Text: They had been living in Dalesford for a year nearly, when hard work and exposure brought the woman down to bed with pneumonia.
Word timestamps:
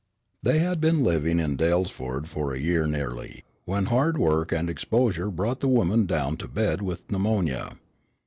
They 0.41 0.57
had 0.57 0.81
been 0.81 1.03
living 1.03 1.39
in 1.39 1.57
Dalesford 1.57 2.25
for 2.27 2.51
a 2.55 2.59
year 2.59 2.87
nearly, 2.87 3.43
when 3.65 3.85
hard 3.85 4.17
work 4.17 4.51
and 4.51 4.67
exposure 4.67 5.29
brought 5.29 5.59
the 5.59 5.67
woman 5.67 6.07
down 6.07 6.37
to 6.37 6.47
bed 6.47 6.81
with 6.81 7.11
pneumonia. 7.11 7.77